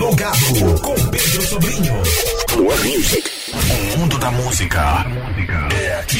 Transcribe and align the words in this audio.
Plugado 0.00 0.80
com 0.80 0.94
Pedro 1.10 1.42
Sobrinho. 1.42 1.92
Plug 2.48 2.88
Music. 2.88 3.30
O 3.52 3.98
mundo 3.98 4.18
da 4.18 4.30
música 4.30 5.04
é 5.78 6.00
aqui. 6.00 6.16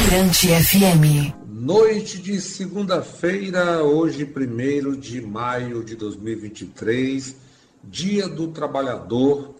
Mirante 0.00 0.46
FM. 0.46 1.34
Noite 1.48 2.22
de 2.22 2.40
segunda-feira, 2.40 3.82
hoje, 3.82 4.22
1 4.22 4.94
de 4.94 5.20
maio 5.20 5.82
de 5.82 5.96
2023, 5.96 7.34
Dia 7.82 8.28
do 8.28 8.46
Trabalhador. 8.46 9.56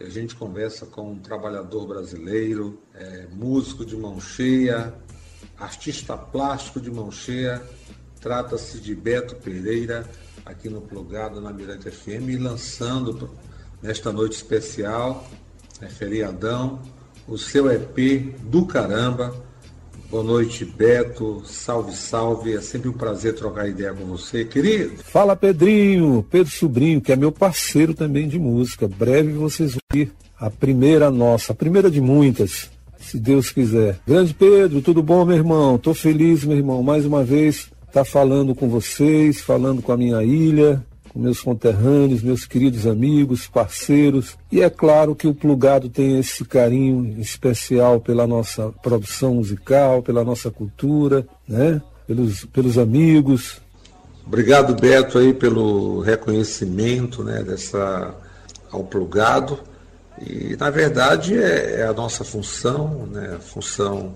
A 0.00 0.08
gente 0.08 0.34
conversa 0.34 0.86
com 0.86 1.12
um 1.12 1.18
trabalhador 1.18 1.86
brasileiro, 1.86 2.80
é, 2.94 3.26
músico 3.30 3.84
de 3.84 3.98
mão 3.98 4.18
cheia, 4.18 4.94
artista 5.58 6.16
plástico 6.16 6.80
de 6.80 6.90
mão 6.90 7.12
cheia. 7.12 7.62
Trata-se 8.18 8.80
de 8.80 8.94
Beto 8.94 9.36
Pereira, 9.36 10.08
aqui 10.44 10.68
no 10.68 10.80
Plugado 10.80 11.40
na 11.40 11.52
Mirante 11.52 11.90
FM, 11.90 12.40
lançando 12.40 13.30
nesta 13.82 14.12
noite 14.12 14.36
especial, 14.36 15.26
né, 15.80 15.88
feriadão, 15.88 16.80
o 17.26 17.38
seu 17.38 17.70
EP 17.70 18.34
do 18.44 18.66
caramba. 18.66 19.34
Boa 20.10 20.22
noite, 20.22 20.64
Beto. 20.64 21.42
Salve, 21.46 21.92
salve. 21.96 22.54
É 22.54 22.60
sempre 22.60 22.88
um 22.88 22.92
prazer 22.92 23.34
trocar 23.34 23.66
ideia 23.66 23.94
com 23.94 24.04
você, 24.04 24.44
querido. 24.44 25.02
Fala, 25.02 25.34
Pedrinho. 25.34 26.26
Pedro 26.30 26.52
Sobrinho, 26.52 27.00
que 27.00 27.12
é 27.12 27.16
meu 27.16 27.32
parceiro 27.32 27.94
também 27.94 28.28
de 28.28 28.38
música. 28.38 28.86
Breve 28.86 29.32
vocês 29.32 29.72
vão 29.72 29.80
ouvir 29.90 30.12
a 30.38 30.50
primeira 30.50 31.10
nossa, 31.10 31.52
a 31.52 31.56
primeira 31.56 31.90
de 31.90 32.00
muitas, 32.00 32.68
se 32.98 33.18
Deus 33.18 33.50
quiser. 33.50 34.00
Grande 34.06 34.34
Pedro, 34.34 34.82
tudo 34.82 35.02
bom, 35.02 35.24
meu 35.24 35.36
irmão? 35.36 35.78
Tô 35.78 35.94
feliz, 35.94 36.44
meu 36.44 36.58
irmão. 36.58 36.82
Mais 36.82 37.06
uma 37.06 37.24
vez, 37.24 37.71
tá 37.92 38.04
falando 38.04 38.54
com 38.54 38.68
vocês, 38.68 39.40
falando 39.40 39.82
com 39.82 39.92
a 39.92 39.96
minha 39.96 40.22
ilha, 40.22 40.82
com 41.10 41.20
meus 41.20 41.42
conterrâneos, 41.42 42.22
meus 42.22 42.46
queridos 42.46 42.86
amigos, 42.86 43.46
parceiros. 43.46 44.36
E 44.50 44.62
é 44.62 44.70
claro 44.70 45.14
que 45.14 45.26
o 45.26 45.34
Plugado 45.34 45.90
tem 45.90 46.18
esse 46.18 46.44
carinho 46.44 47.20
especial 47.20 48.00
pela 48.00 48.26
nossa 48.26 48.70
produção 48.82 49.34
musical, 49.34 50.02
pela 50.02 50.24
nossa 50.24 50.50
cultura, 50.50 51.26
né? 51.46 51.82
Pelos, 52.06 52.44
pelos 52.46 52.78
amigos. 52.78 53.60
Obrigado, 54.26 54.74
Beto, 54.74 55.18
aí 55.18 55.34
pelo 55.34 56.00
reconhecimento 56.00 57.22
né, 57.22 57.42
dessa 57.42 58.14
ao 58.70 58.82
Plugado. 58.84 59.58
E, 60.20 60.56
na 60.58 60.70
verdade, 60.70 61.36
é, 61.36 61.80
é 61.80 61.86
a 61.86 61.92
nossa 61.92 62.24
função, 62.24 63.06
né, 63.10 63.34
a 63.36 63.38
função 63.40 64.14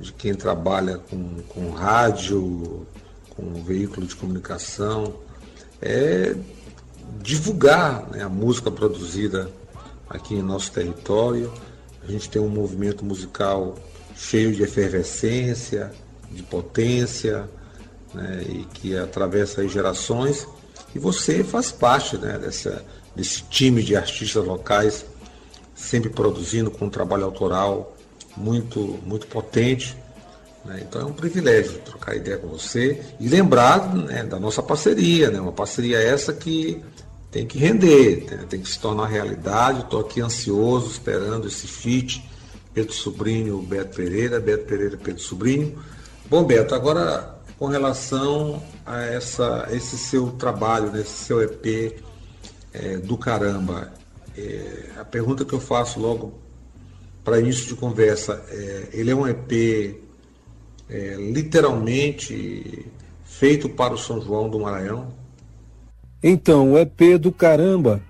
de 0.00 0.12
quem 0.12 0.34
trabalha 0.34 0.98
com, 0.98 1.42
com 1.48 1.70
rádio, 1.70 2.86
com 3.30 3.62
veículo 3.62 4.06
de 4.06 4.16
comunicação, 4.16 5.14
é 5.80 6.34
divulgar 7.20 8.08
né, 8.10 8.22
a 8.22 8.28
música 8.28 8.70
produzida 8.70 9.50
aqui 10.08 10.34
em 10.34 10.42
nosso 10.42 10.72
território. 10.72 11.52
A 12.02 12.10
gente 12.10 12.30
tem 12.30 12.40
um 12.40 12.48
movimento 12.48 13.04
musical 13.04 13.76
cheio 14.16 14.54
de 14.54 14.62
efervescência, 14.62 15.92
de 16.30 16.42
potência, 16.42 17.48
né, 18.14 18.42
e 18.48 18.64
que 18.72 18.96
atravessa 18.96 19.66
gerações. 19.68 20.46
E 20.94 20.98
você 20.98 21.44
faz 21.44 21.70
parte 21.70 22.16
né, 22.16 22.38
dessa, 22.38 22.84
desse 23.14 23.42
time 23.44 23.82
de 23.82 23.96
artistas 23.96 24.44
locais, 24.44 25.04
sempre 25.74 26.10
produzindo 26.10 26.70
com 26.70 26.86
um 26.86 26.90
trabalho 26.90 27.24
autoral 27.24 27.96
muito, 28.36 28.98
muito 29.04 29.26
potente. 29.26 29.96
Né? 30.64 30.84
Então 30.86 31.02
é 31.02 31.04
um 31.04 31.12
privilégio 31.12 31.78
trocar 31.80 32.16
ideia 32.16 32.38
com 32.38 32.48
você 32.48 33.00
e 33.18 33.28
lembrar 33.28 33.94
né, 33.94 34.24
da 34.24 34.38
nossa 34.38 34.62
parceria, 34.62 35.30
né? 35.30 35.40
uma 35.40 35.52
parceria 35.52 35.98
essa 35.98 36.32
que 36.32 36.82
tem 37.30 37.46
que 37.46 37.58
render, 37.58 38.26
tem 38.48 38.60
que 38.60 38.68
se 38.68 38.78
tornar 38.78 39.06
realidade. 39.06 39.82
Estou 39.82 40.00
aqui 40.00 40.20
ansioso, 40.20 40.90
esperando 40.90 41.46
esse 41.46 41.66
feat. 41.66 42.28
Pedro 42.72 42.92
Sobrinho, 42.92 43.58
Beto 43.62 43.96
Pereira, 43.96 44.38
Beto 44.38 44.64
Pereira, 44.64 44.96
Pedro 44.96 45.20
Sobrinho. 45.20 45.78
Bom, 46.28 46.44
Beto, 46.44 46.74
agora 46.74 47.36
com 47.58 47.66
relação 47.66 48.62
a 48.86 49.02
essa, 49.02 49.68
esse 49.70 49.98
seu 49.98 50.30
trabalho, 50.32 50.90
né, 50.90 51.00
esse 51.00 51.24
seu 51.24 51.42
EP 51.42 52.02
é, 52.72 52.96
do 52.96 53.18
caramba, 53.18 53.92
é, 54.36 54.90
a 54.98 55.04
pergunta 55.04 55.44
que 55.44 55.52
eu 55.52 55.60
faço 55.60 56.00
logo 56.00 56.38
para 57.24 57.40
início 57.40 57.66
de 57.66 57.74
conversa, 57.74 58.42
é, 58.48 58.88
ele 58.92 59.10
é 59.10 59.14
um 59.14 59.26
EP 59.26 59.96
é, 60.88 61.14
literalmente 61.16 62.86
feito 63.24 63.68
para 63.68 63.94
o 63.94 63.98
São 63.98 64.20
João 64.20 64.48
do 64.48 64.60
Maranhão? 64.60 65.08
Então, 66.22 66.72
o 66.72 66.78
EP 66.78 67.18
do 67.18 67.32
caramba, 67.32 68.02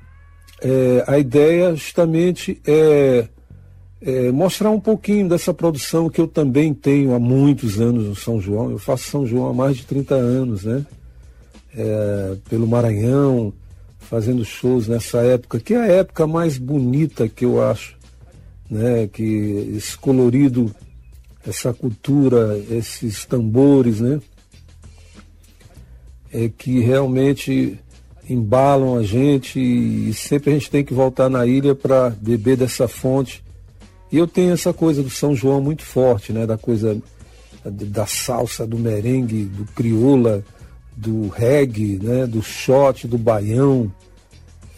é, 0.61 1.05
a 1.07 1.19
ideia 1.19 1.75
justamente 1.75 2.61
é, 2.67 3.29
é, 4.01 4.33
mostrar 4.33 4.71
um 4.71 4.81
pouquinho 4.81 5.29
dessa 5.29 5.55
produção 5.55 6.09
que 6.09 6.21
eu 6.21 6.27
também 6.27 6.75
tenho 6.75 7.15
há 7.15 7.19
muitos 7.19 7.81
anos 7.81 8.07
no 8.07 8.17
São 8.17 8.41
João. 8.41 8.71
Eu 8.71 8.79
faço 8.79 9.05
São 9.05 9.27
João 9.27 9.49
há 9.49 9.55
mais 9.55 9.77
de 9.77 9.87
30 9.87 10.15
anos, 10.15 10.65
né? 10.65 10.85
É, 11.77 12.37
pelo 12.49 12.67
Maranhão, 12.67 13.53
fazendo 13.99 14.45
shows 14.45 14.89
nessa 14.89 15.19
época, 15.19 15.61
que 15.61 15.75
é 15.75 15.77
a 15.77 15.87
época 15.87 16.27
mais 16.27 16.59
bonita 16.59 17.29
que 17.29 17.45
eu 17.45 17.63
acho, 17.63 17.97
né? 18.71 19.09
Que 19.09 19.75
esse 19.77 19.97
colorido 19.99 20.75
essa 21.47 21.73
cultura, 21.73 22.59
esses 22.71 23.25
tambores, 23.25 24.01
né? 24.01 24.21
É 26.33 26.49
que 26.49 26.81
realmente 26.81 27.79
embalam 28.29 28.97
a 28.97 29.03
gente 29.03 29.59
e 29.59 30.13
sempre 30.15 30.51
a 30.51 30.53
gente 30.53 30.71
tem 30.71 30.85
que 30.85 30.95
voltar 30.95 31.29
na 31.29 31.45
ilha 31.47 31.75
para 31.75 32.11
beber 32.11 32.57
dessa 32.57 32.87
fonte. 32.87 33.43
E 34.13 34.17
eu 34.17 34.27
tenho 34.27 34.53
essa 34.53 34.73
coisa 34.73 35.03
do 35.03 35.11
São 35.11 35.35
João 35.35 35.61
muito 35.61 35.83
forte, 35.83 36.33
né? 36.33 36.47
Da 36.47 36.59
coisa 36.59 37.01
da 37.65 38.07
salsa, 38.07 38.67
do 38.67 38.79
merengue, 38.79 39.45
do 39.45 39.65
crioula, 39.73 40.45
do 40.97 41.29
reggae, 41.29 41.99
né? 42.01 42.27
Do 42.27 42.43
shot, 42.43 43.09
do 43.09 43.19
baião, 43.19 43.91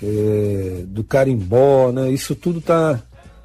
é, 0.03 0.85
do 0.87 1.05
carimbó, 1.05 1.93
né? 1.93 2.11
Isso 2.11 2.35
tudo 2.35 2.61
tá 2.61 3.03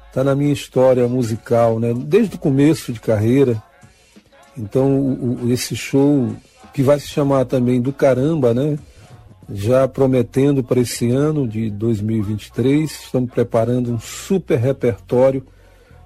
está 0.08 0.24
na 0.24 0.34
minha 0.34 0.52
história 0.52 1.06
musical, 1.06 1.78
né? 1.78 1.94
Desde 1.94 2.36
o 2.36 2.38
começo 2.38 2.92
de 2.92 3.00
carreira. 3.00 3.62
Então, 4.56 4.98
o, 4.98 5.44
o, 5.44 5.52
esse 5.52 5.76
show 5.76 6.34
que 6.72 6.82
vai 6.82 6.98
se 6.98 7.06
chamar 7.08 7.44
também 7.44 7.80
do 7.80 7.92
Caramba, 7.92 8.52
né? 8.52 8.78
Já 9.50 9.86
prometendo 9.86 10.62
para 10.62 10.80
esse 10.80 11.10
ano 11.10 11.46
de 11.46 11.70
2023, 11.70 12.90
estamos 12.90 13.30
preparando 13.30 13.92
um 13.92 14.00
super 14.00 14.58
repertório, 14.58 15.46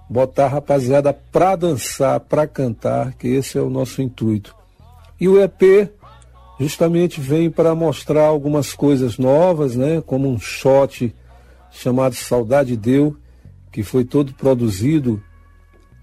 botar 0.09 0.45
a 0.45 0.49
rapaziada 0.49 1.13
para 1.13 1.57
dançar, 1.57 2.21
para 2.21 2.47
cantar, 2.47 3.15
que 3.15 3.29
esse 3.29 3.59
é 3.59 3.61
o 3.61 3.71
nosso 3.71 4.01
intuito. 4.03 4.55
E 5.19 5.29
o 5.29 5.41
EP 5.41 5.91
justamente 6.61 7.21
vem 7.21 7.51
para 7.51 7.75
mostrar 7.75 8.27
algumas 8.27 8.75
coisas 8.75 9.19
novas, 9.19 9.75
né? 9.75 10.03
Como 10.05 10.29
um 10.29 10.39
shot 10.39 11.15
chamado 11.71 12.15
Saudade 12.15 12.77
Deu, 12.77 13.17
que 13.73 13.83
foi 13.83 14.05
todo 14.05 14.35
produzido 14.35 15.21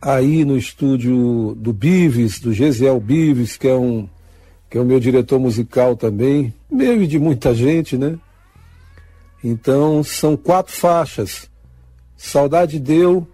aí 0.02 0.44
no 0.44 0.58
estúdio 0.58 1.56
do 1.56 1.72
Bives, 1.72 2.40
do 2.40 2.52
Gesiel 2.52 3.00
Bives, 3.00 3.56
que 3.56 3.68
é 3.68 3.76
um 3.76 4.10
que 4.70 4.78
é 4.78 4.82
o 4.82 4.86
meu 4.86 5.00
diretor 5.00 5.40
musical 5.40 5.96
também, 5.96 6.54
meio 6.70 7.08
de 7.08 7.18
muita 7.18 7.56
gente, 7.56 7.98
né? 7.98 8.20
Então 9.44 10.04
são 10.04 10.38
quatro 10.38 10.72
faixas. 10.72 11.50
Saudade 12.16 12.80
Deu, 12.80 13.28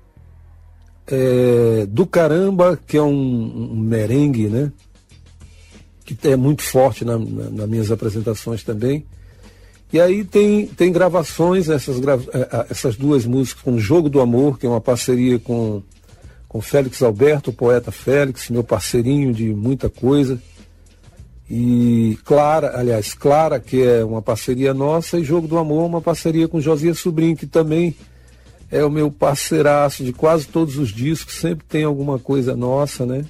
é, 1.07 1.85
do 1.87 2.05
Caramba, 2.05 2.79
que 2.87 2.95
é 2.95 3.01
um, 3.01 3.73
um, 3.73 3.75
merengue, 3.75 4.47
né? 4.47 4.71
Que 6.05 6.17
é 6.29 6.37
muito 6.37 6.61
forte 6.61 7.03
na, 7.03 7.17
na, 7.17 7.49
nas 7.49 7.69
minhas 7.69 7.91
apresentações 7.91 8.63
também. 8.63 9.05
E 9.93 9.99
aí 9.99 10.23
tem, 10.23 10.67
tem 10.67 10.91
gravações, 10.91 11.69
essas, 11.69 11.99
gra... 11.99 12.19
Eh, 12.33 12.49
eh, 12.51 12.65
essas 12.69 12.95
duas 12.95 13.25
músicas 13.25 13.63
com 13.63 13.77
Jogo 13.77 14.09
do 14.09 14.19
Amor, 14.19 14.57
que 14.57 14.65
é 14.65 14.69
uma 14.69 14.81
parceria 14.81 15.39
com, 15.39 15.81
com 16.47 16.59
Félix 16.59 17.01
Alberto, 17.01 17.51
o 17.51 17.53
poeta 17.53 17.91
Félix, 17.91 18.49
meu 18.49 18.63
parceirinho 18.63 19.33
de 19.33 19.53
muita 19.53 19.89
coisa. 19.89 20.41
E 21.49 22.17
Clara, 22.25 22.77
aliás, 22.77 23.13
Clara, 23.13 23.59
que 23.59 23.81
é 23.83 24.03
uma 24.03 24.21
parceria 24.21 24.73
nossa, 24.73 25.19
e 25.19 25.23
Jogo 25.23 25.47
do 25.47 25.57
Amor, 25.57 25.85
uma 25.85 26.01
parceria 26.01 26.47
com 26.47 26.59
Josias 26.59 26.99
Sobrinho, 26.99 27.37
que 27.37 27.45
também 27.45 27.95
é 28.71 28.83
o 28.83 28.89
meu 28.89 29.11
parceiraço 29.11 30.03
de 30.03 30.11
quase 30.11 30.47
todos 30.47 30.77
os 30.77 30.89
discos, 30.89 31.35
sempre 31.35 31.65
tem 31.69 31.83
alguma 31.83 32.17
coisa 32.17 32.55
nossa, 32.55 33.05
né? 33.05 33.23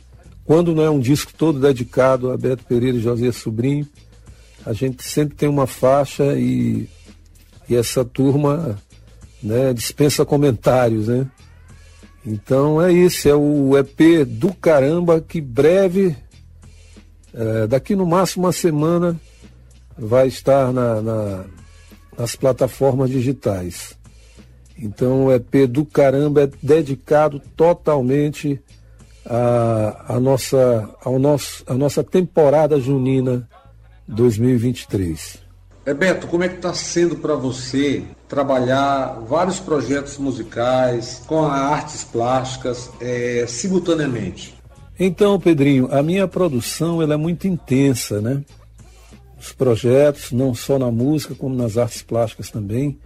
Quando 0.46 0.74
não 0.74 0.84
é 0.84 0.90
um 0.90 1.00
disco 1.00 1.34
todo 1.38 1.60
dedicado 1.60 2.32
a 2.32 2.38
Beto 2.38 2.64
Pereira 2.64 2.98
e 2.98 3.02
Josias 3.02 3.36
Sobrinho 3.36 3.86
a 4.66 4.74
gente 4.74 5.04
sempre 5.04 5.36
tem 5.36 5.48
uma 5.48 5.68
faixa 5.68 6.34
e, 6.34 6.90
e 7.70 7.76
essa 7.76 8.04
turma 8.04 8.78
né, 9.42 9.74
dispensa 9.74 10.26
comentários, 10.26 11.08
né? 11.08 11.28
Então 12.26 12.82
é 12.82 12.92
isso, 12.92 13.30
é 13.30 13.36
o 13.36 13.78
EP 13.78 14.26
do 14.26 14.52
caramba 14.54 15.22
que 15.22 15.40
breve, 15.40 16.16
é, 17.32 17.68
daqui 17.68 17.96
no 17.96 18.06
máximo 18.06 18.46
uma 18.46 18.52
semana, 18.52 19.20
vai 19.96 20.28
estar 20.28 20.74
na, 20.74 21.02
na, 21.02 21.46
nas 22.18 22.36
plataformas 22.36 23.12
digitais. 23.12 23.96
Então 24.78 25.26
o 25.26 25.34
EP 25.34 25.68
do 25.70 25.86
Caramba 25.86 26.44
é 26.44 26.50
dedicado 26.62 27.40
totalmente 27.56 28.60
à, 29.26 30.16
à, 30.16 30.20
nossa, 30.20 30.90
à 31.68 31.74
nossa 31.76 32.04
temporada 32.04 32.80
junina 32.80 33.48
2023. 34.08 35.46
É 35.86 35.94
Beto, 35.94 36.28
como 36.28 36.44
é 36.44 36.50
que 36.50 36.56
está 36.56 36.74
sendo 36.74 37.16
para 37.18 37.36
você 37.36 38.04
trabalhar 38.28 39.20
vários 39.28 39.60
projetos 39.60 40.18
musicais 40.18 41.22
com 41.28 41.46
artes 41.46 42.04
plásticas 42.04 42.90
é, 43.00 43.46
simultaneamente? 43.48 44.56
Então, 45.00 45.40
Pedrinho, 45.40 45.88
a 45.92 46.02
minha 46.02 46.28
produção 46.28 47.02
ela 47.02 47.14
é 47.14 47.18
muito 47.18 47.48
intensa, 47.48 48.20
né? 48.22 48.44
Os 49.40 49.52
projetos, 49.52 50.32
não 50.32 50.56
só 50.56 50.80
na 50.80 50.90
música, 50.90 51.36
como 51.36 51.54
nas 51.54 51.78
artes 51.78 52.02
plásticas 52.02 52.50
também. 52.50 52.98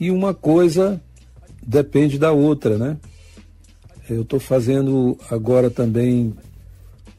E 0.00 0.10
uma 0.10 0.32
coisa 0.32 1.00
depende 1.62 2.18
da 2.18 2.32
outra, 2.32 2.78
né? 2.78 2.96
Eu 4.08 4.22
estou 4.22 4.40
fazendo 4.40 5.18
agora 5.30 5.68
também 5.68 6.34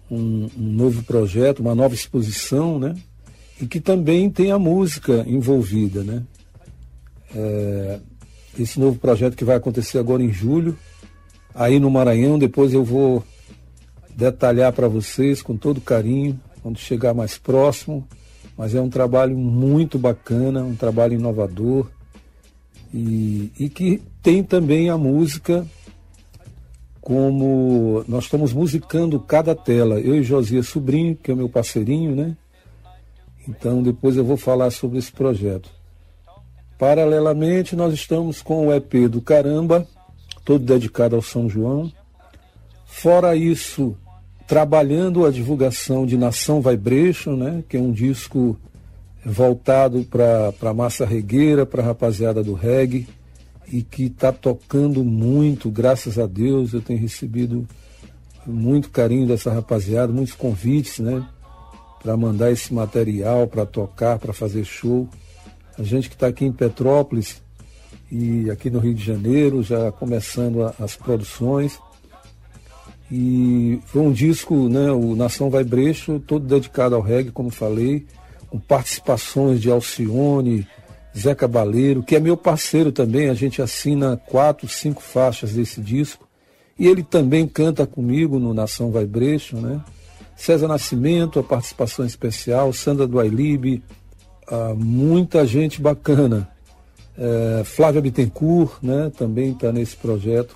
um, 0.10 0.50
um, 0.58 0.72
novo 0.72 1.04
projeto, 1.04 1.60
uma 1.60 1.76
nova 1.76 1.94
exposição, 1.94 2.80
né? 2.80 2.96
E 3.62 3.68
que 3.68 3.80
também 3.80 4.30
tem 4.30 4.52
a 4.52 4.60
música 4.60 5.24
envolvida, 5.28 6.04
né? 6.04 6.24
É, 7.36 8.00
esse 8.60 8.80
novo 8.80 9.00
projeto 9.00 9.36
que 9.36 9.46
vai 9.46 9.56
acontecer 9.56 9.98
agora 9.98 10.22
em 10.22 10.32
julho, 10.32 10.78
aí 11.54 11.80
no 11.80 11.90
Maranhão, 11.90 12.38
depois 12.38 12.74
eu 12.74 12.84
vou 12.84 13.24
detalhar 14.16 14.72
para 14.74 14.88
vocês 14.88 15.42
com 15.42 15.58
todo 15.58 15.82
carinho, 15.82 16.40
quando 16.62 16.78
chegar 16.78 17.14
mais 17.14 17.38
próximo. 17.38 18.08
Mas 18.58 18.76
é 18.76 18.82
um 18.82 18.90
trabalho 18.90 19.36
muito 19.36 19.98
bacana, 19.98 20.64
um 20.64 20.76
trabalho 20.76 21.14
inovador 21.14 21.90
e, 22.94 23.52
e 23.60 23.68
que 23.68 24.02
tem 24.22 24.44
também 24.44 24.90
a 24.90 24.98
música 24.98 25.66
como 27.02 28.06
nós 28.08 28.26
estamos 28.26 28.54
musicando 28.54 29.20
cada 29.20 29.56
tela. 29.56 30.00
Eu 30.00 30.16
e 30.16 30.24
Josias 30.24 30.68
Sobrinho, 30.68 31.16
que 31.16 31.32
é 31.32 31.34
o 31.34 31.38
meu 31.38 31.50
parceirinho, 31.50 32.16
né? 32.16 32.38
Então 33.48 33.84
depois 33.84 34.16
eu 34.16 34.24
vou 34.24 34.38
falar 34.38 34.72
sobre 34.72 34.98
esse 34.98 35.12
projeto. 35.12 35.70
Paralelamente, 36.78 37.76
nós 37.76 37.94
estamos 37.94 38.42
com 38.42 38.68
o 38.68 38.74
EP 38.74 39.08
do 39.10 39.22
Caramba, 39.22 39.88
todo 40.44 40.66
dedicado 40.66 41.16
ao 41.16 41.22
São 41.22 41.48
João. 41.48 41.92
Fora 42.86 43.36
isso, 43.36 43.96
trabalhando 44.48 45.26
a 45.26 45.32
divulgação 45.32 46.06
de 46.06 46.18
Nação 46.18 46.62
Vibration, 46.62 47.36
né, 47.36 47.64
que 47.70 47.78
é 47.78 47.80
um 47.80 47.92
disco 47.92 48.58
voltado 49.26 50.04
para 50.04 50.54
a 50.62 50.74
massa 50.74 51.06
regueira, 51.06 51.66
para 51.66 51.82
a 51.82 51.86
rapaziada 51.86 52.44
do 52.44 52.54
reggae, 52.54 53.08
e 53.72 53.82
que 53.82 54.06
está 54.06 54.32
tocando 54.32 55.04
muito, 55.04 55.72
graças 55.72 56.20
a 56.20 56.28
Deus. 56.28 56.74
Eu 56.74 56.82
tenho 56.82 57.00
recebido 57.00 57.66
muito 58.46 58.90
carinho 58.90 59.26
dessa 59.26 59.52
rapaziada, 59.54 60.12
muitos 60.12 60.36
convites, 60.36 61.00
né, 61.00 61.26
para 62.04 62.18
mandar 62.18 62.52
esse 62.52 62.74
material, 62.74 63.48
para 63.48 63.66
tocar, 63.66 64.20
para 64.20 64.34
fazer 64.34 64.66
show. 64.66 65.08
A 65.80 65.84
gente 65.84 66.10
que 66.10 66.16
está 66.16 66.28
aqui 66.28 66.44
em 66.46 66.52
Petrópolis 66.52 67.42
e 68.12 68.52
aqui 68.52 68.70
no 68.70 68.80
Rio 68.80 68.94
de 68.94 69.04
Janeiro, 69.04 69.64
já 69.64 69.92
começando 69.94 70.64
a, 70.64 70.76
as 70.80 70.98
produções. 70.98 71.80
E 73.10 73.80
foi 73.86 74.02
um 74.02 74.12
disco, 74.12 74.68
né, 74.68 74.92
o 74.92 75.16
Nação 75.16 75.50
Vai 75.50 75.64
Brecho, 75.64 76.20
todo 76.20 76.46
dedicado 76.46 76.94
ao 76.94 77.02
reggae, 77.02 77.32
como 77.32 77.50
falei, 77.50 78.06
com 78.50 78.60
participações 78.60 79.62
de 79.62 79.72
Alcione, 79.72 80.68
Zé 81.18 81.34
Cabaleiro, 81.34 82.04
que 82.04 82.16
é 82.16 82.20
meu 82.20 82.36
parceiro 82.36 82.92
também, 82.92 83.30
a 83.30 83.34
gente 83.34 83.62
assina 83.62 84.18
quatro, 84.18 84.68
cinco 84.68 85.02
faixas 85.02 85.54
desse 85.54 85.80
disco. 85.80 86.28
E 86.78 86.88
ele 86.88 87.04
também 87.04 87.48
canta 87.48 87.86
comigo 87.86 88.40
no 88.40 88.54
Nação 88.54 88.92
Vai 88.92 89.06
Brecho, 89.06 89.58
né? 89.58 89.80
César 90.36 90.68
Nascimento, 90.68 91.40
a 91.40 91.44
participação 91.44 92.06
especial, 92.06 92.74
Sandra 92.74 93.08
do 93.08 93.20
Ailib, 93.20 93.82
ah, 94.48 94.74
muita 94.76 95.46
gente 95.46 95.82
bacana. 95.82 96.50
É, 97.18 97.64
Flávia 97.64 98.02
Bittencourt, 98.02 98.80
né, 98.82 99.12
também 99.16 99.52
está 99.52 99.72
nesse 99.72 99.96
projeto 99.96 100.56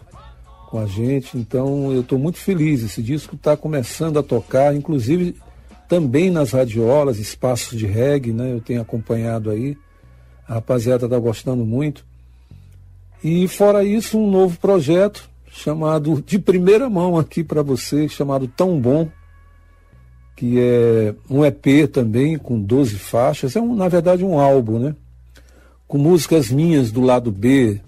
com 0.70 0.80
a 0.80 0.86
gente. 0.86 1.38
Então 1.38 1.92
eu 1.92 2.02
estou 2.02 2.20
muito 2.20 2.38
feliz. 2.38 2.84
Esse 2.84 3.02
disco 3.02 3.36
está 3.36 3.56
começando 3.56 4.20
a 4.20 4.24
tocar, 4.24 4.76
inclusive 4.76 5.36
também 5.88 6.30
nas 6.30 6.52
radiolas, 6.52 7.18
espaços 7.18 7.78
de 7.78 7.86
reggae, 7.86 8.34
né? 8.34 8.52
Eu 8.52 8.60
tenho 8.60 8.82
acompanhado 8.82 9.50
aí. 9.50 9.78
A 10.48 10.56
rapaziada 10.56 11.06
está 11.06 11.18
gostando 11.18 11.66
muito. 11.66 12.06
E 13.24 13.48
fora 13.48 13.84
isso, 13.84 14.18
um 14.18 14.30
novo 14.30 14.60
projeto 14.60 15.30
chamado 15.50 16.22
de 16.26 16.38
primeira 16.38 16.90
mão 16.90 17.18
aqui 17.18 17.44
para 17.44 17.64
você, 17.64 18.08
chamado 18.08 18.48
Tão 18.48 18.80
Bom, 18.80 19.10
que 20.38 20.60
é 20.60 21.16
um 21.28 21.44
EP 21.44 21.90
também 21.92 22.38
com 22.38 22.62
12 22.62 22.96
faixas. 22.96 23.56
É 23.56 23.60
um, 23.60 23.76
na 23.76 23.90
verdade 23.90 24.24
um 24.24 24.40
álbum, 24.40 24.78
né? 24.78 24.96
Com 25.88 25.98
músicas 25.98 26.52
minhas 26.52 26.92
do 26.92 27.02
lado 27.02 27.32
B, 27.32 27.82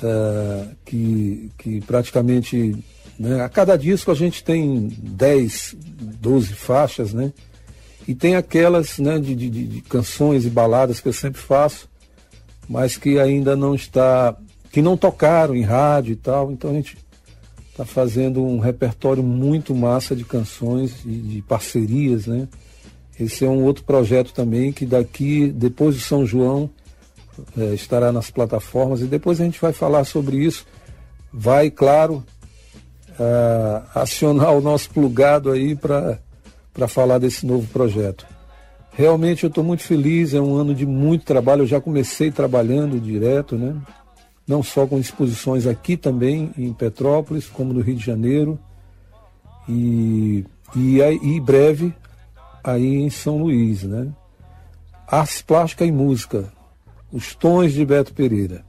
uh, 0.00 0.68
que, 0.84 1.50
que 1.58 1.80
praticamente 1.80 2.76
né, 3.18 3.42
a 3.42 3.48
cada 3.48 3.76
disco 3.76 4.12
a 4.12 4.14
gente 4.14 4.44
tem 4.44 4.86
10, 4.88 5.76
12 6.20 6.54
faixas, 6.54 7.12
né? 7.12 7.32
E 8.06 8.14
tem 8.14 8.36
aquelas 8.36 8.98
né, 8.98 9.18
de, 9.18 9.34
de, 9.34 9.50
de 9.50 9.80
canções 9.80 10.46
e 10.46 10.50
baladas 10.50 11.00
que 11.00 11.08
eu 11.08 11.12
sempre 11.12 11.40
faço, 11.40 11.88
mas 12.68 12.96
que 12.96 13.18
ainda 13.18 13.56
não 13.56 13.74
está, 13.74 14.36
que 14.70 14.80
não 14.80 14.96
tocaram 14.96 15.56
em 15.56 15.62
rádio 15.62 16.12
e 16.12 16.16
tal. 16.16 16.52
Então 16.52 16.70
a 16.70 16.74
gente 16.74 16.96
está 17.74 17.84
fazendo 17.84 18.40
um 18.40 18.60
repertório 18.60 19.20
muito 19.20 19.74
massa 19.74 20.14
de 20.14 20.22
canções 20.24 21.04
e 21.04 21.10
de 21.10 21.42
parcerias, 21.42 22.24
né? 22.28 22.46
Esse 23.18 23.44
é 23.44 23.48
um 23.48 23.64
outro 23.64 23.82
projeto 23.82 24.32
também 24.32 24.72
que 24.72 24.86
daqui, 24.86 25.48
depois 25.48 25.96
do 25.96 26.00
São 26.00 26.24
João, 26.24 26.70
é, 27.58 27.74
estará 27.74 28.12
nas 28.12 28.30
plataformas 28.30 29.00
e 29.00 29.06
depois 29.06 29.40
a 29.40 29.44
gente 29.44 29.60
vai 29.60 29.72
falar 29.72 30.04
sobre 30.04 30.36
isso. 30.36 30.64
Vai, 31.32 31.68
claro, 31.68 32.24
uh, 33.18 33.88
acionar 33.92 34.52
o 34.52 34.60
nosso 34.60 34.90
plugado 34.90 35.50
aí 35.50 35.74
para 35.74 36.86
falar 36.86 37.18
desse 37.18 37.44
novo 37.44 37.66
projeto. 37.72 38.24
Realmente 38.92 39.42
eu 39.42 39.48
estou 39.48 39.64
muito 39.64 39.82
feliz, 39.82 40.32
é 40.32 40.40
um 40.40 40.54
ano 40.54 40.72
de 40.76 40.86
muito 40.86 41.24
trabalho, 41.24 41.62
eu 41.62 41.66
já 41.66 41.80
comecei 41.80 42.30
trabalhando 42.30 43.00
direto, 43.00 43.56
né? 43.56 43.74
Não 44.46 44.62
só 44.62 44.86
com 44.86 44.98
exposições 44.98 45.66
aqui 45.66 45.96
também 45.96 46.52
em 46.56 46.72
Petrópolis, 46.72 47.46
como 47.46 47.72
no 47.72 47.80
Rio 47.80 47.96
de 47.96 48.04
Janeiro. 48.04 48.58
E, 49.68 50.44
e, 50.76 51.00
e 51.00 51.40
breve 51.40 51.94
aí 52.62 52.96
em 52.96 53.10
São 53.10 53.38
Luís, 53.38 53.82
né? 53.82 54.12
Artes 55.06 55.42
plástica 55.42 55.84
e 55.84 55.92
música, 55.92 56.52
os 57.12 57.34
Tons 57.34 57.72
de 57.72 57.84
Beto 57.84 58.12
Pereira. 58.12 58.64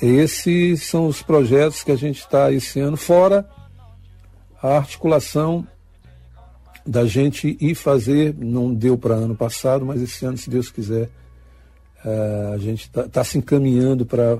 Esses 0.00 0.82
são 0.82 1.06
os 1.06 1.22
projetos 1.22 1.82
que 1.82 1.90
a 1.90 1.96
gente 1.96 2.20
está 2.20 2.52
esse 2.52 2.78
ano, 2.80 2.96
fora 2.96 3.48
a 4.62 4.76
articulação 4.76 5.66
da 6.84 7.04
gente 7.04 7.56
ir 7.60 7.74
fazer, 7.74 8.34
não 8.38 8.72
deu 8.72 8.96
para 8.96 9.14
ano 9.14 9.36
passado, 9.36 9.84
mas 9.84 10.00
esse 10.00 10.24
ano, 10.24 10.36
se 10.36 10.48
Deus 10.48 10.70
quiser, 10.70 11.08
uh, 12.04 12.54
a 12.54 12.58
gente 12.58 12.82
está 12.82 13.08
tá 13.08 13.24
se 13.24 13.38
encaminhando 13.38 14.06
para 14.06 14.38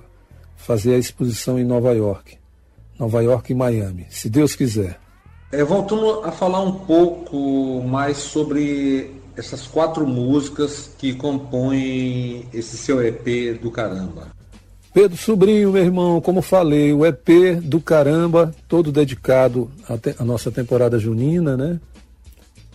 fazer 0.57 0.95
a 0.95 0.99
exposição 0.99 1.59
em 1.59 1.65
Nova 1.65 1.93
York. 1.93 2.39
Nova 2.99 3.23
York 3.23 3.53
e 3.53 3.55
Miami, 3.55 4.07
se 4.11 4.29
Deus 4.29 4.57
quiser. 4.57 4.99
É, 5.53 5.63
voltando 5.63 6.25
a 6.25 6.33
falar 6.33 6.61
um 6.61 6.73
pouco 6.73 7.83
mais 7.87 8.17
sobre 8.17 9.15
essas 9.37 9.67
quatro 9.67 10.07
músicas 10.07 10.91
que 10.99 11.15
compõem 11.15 12.49
esse 12.53 12.77
seu 12.77 13.03
EP 13.03 13.61
do 13.61 13.71
caramba? 13.71 14.29
Pedro 14.93 15.17
Sobrinho, 15.19 15.73
meu 15.73 15.85
irmão, 15.85 16.23
como 16.23 16.41
falei, 16.41 16.93
o 16.93 17.05
EP 17.05 17.61
do 17.63 17.81
caramba, 17.81 18.55
todo 18.67 18.91
dedicado 18.91 19.71
à, 20.19 20.25
nossa 20.25 20.51
temporada 20.51 20.99
junina, 20.99 21.55
né? 21.55 21.79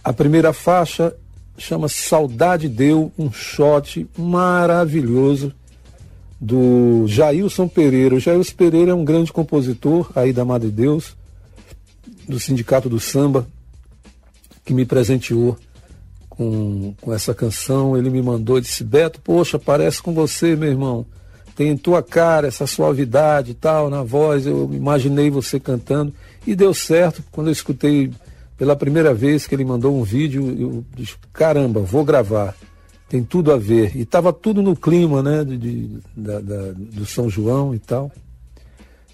A 0.03 0.13
primeira 0.13 0.53
faixa 0.53 1.15
chama 1.57 1.89
Saudade 1.89 2.69
Deu, 2.69 3.11
um 3.17 3.31
shot 3.31 4.07
maravilhoso 4.15 5.51
do 6.41 7.05
Jailson 7.07 7.67
Pereira. 7.67 8.15
O 8.15 8.19
Jailson 8.19 8.55
Pereira 8.55 8.91
é 8.91 8.95
um 8.95 9.05
grande 9.05 9.31
compositor 9.31 10.11
aí 10.15 10.33
da 10.33 10.43
Madre 10.43 10.71
Deus, 10.71 11.15
do 12.27 12.39
Sindicato 12.39 12.89
do 12.89 12.99
Samba, 12.99 13.47
que 14.65 14.73
me 14.73 14.83
presenteou 14.83 15.55
com, 16.27 16.95
com 16.99 17.13
essa 17.13 17.35
canção. 17.35 17.95
Ele 17.95 18.09
me 18.09 18.23
mandou 18.23 18.57
e 18.57 18.61
disse: 18.61 18.83
Beto, 18.83 19.21
poxa, 19.21 19.59
parece 19.59 20.01
com 20.01 20.13
você, 20.13 20.55
meu 20.55 20.69
irmão. 20.69 21.05
Tem 21.55 21.69
em 21.69 21.77
tua 21.77 22.01
cara 22.01 22.47
essa 22.47 22.65
suavidade 22.65 23.51
e 23.51 23.53
tal, 23.53 23.87
na 23.87 24.01
voz. 24.01 24.47
Eu 24.47 24.67
imaginei 24.73 25.29
você 25.29 25.59
cantando. 25.59 26.11
E 26.47 26.55
deu 26.55 26.73
certo. 26.73 27.23
Quando 27.31 27.47
eu 27.47 27.53
escutei 27.53 28.09
pela 28.57 28.75
primeira 28.75 29.13
vez 29.13 29.45
que 29.45 29.53
ele 29.53 29.65
mandou 29.65 29.95
um 29.95 30.01
vídeo, 30.01 30.55
eu 30.59 30.83
disse: 30.95 31.13
caramba, 31.31 31.81
vou 31.81 32.03
gravar. 32.03 32.55
Tem 33.11 33.25
tudo 33.25 33.51
a 33.51 33.57
ver. 33.57 33.91
E 33.93 34.03
estava 34.03 34.31
tudo 34.31 34.61
no 34.61 34.73
clima, 34.73 35.21
né, 35.21 35.43
de, 35.43 35.57
de 35.57 35.99
da, 36.15 36.39
da, 36.39 36.71
do 36.71 37.05
São 37.05 37.29
João 37.29 37.75
e 37.75 37.79
tal. 37.79 38.09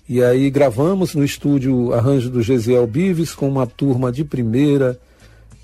E 0.08 0.24
aí 0.24 0.52
gravamos 0.52 1.16
no 1.16 1.24
estúdio 1.24 1.92
Arranjo 1.96 2.30
do 2.30 2.44
Gesiel 2.44 2.86
Bives 2.86 3.34
com 3.34 3.50
uma 3.50 3.66
turma 3.66 4.12
de 4.12 4.24
primeira, 4.24 5.00